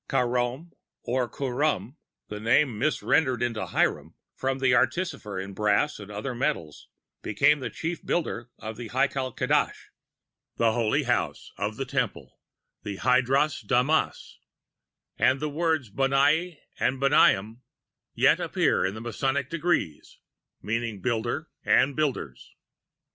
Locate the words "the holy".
10.57-11.03